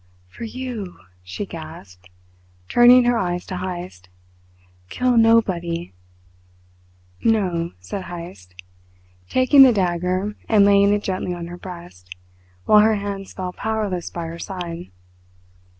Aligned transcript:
"For 0.29 0.45
you," 0.45 0.97
she 1.21 1.45
gasped, 1.45 2.09
turning 2.67 3.03
her 3.03 3.19
eyes 3.19 3.45
to 3.45 3.57
Heyst. 3.57 4.09
"Kill 4.89 5.15
nobody." 5.15 5.93
"No," 7.23 7.73
said 7.81 8.05
Heyst, 8.05 8.55
taking 9.29 9.61
the 9.61 9.71
dagger 9.71 10.35
and 10.49 10.65
laying 10.65 10.91
it 10.91 11.03
gently 11.03 11.35
on 11.35 11.45
her 11.45 11.57
breast, 11.59 12.15
while 12.65 12.79
her 12.79 12.95
hands 12.95 13.33
fell 13.33 13.53
powerless 13.53 14.09
by 14.09 14.25
her 14.25 14.39
side. 14.39 14.89